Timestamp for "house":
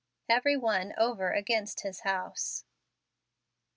1.99-2.65